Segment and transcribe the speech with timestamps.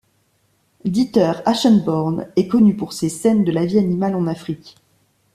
[0.83, 4.77] Dieter Aschenborn est connu pour ses scènes de la vie animale en Afrique.